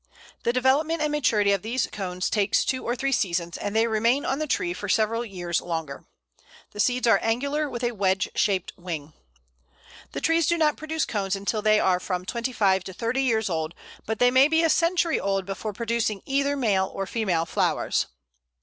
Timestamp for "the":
0.41-0.51, 4.39-4.47, 6.71-6.79, 10.13-10.19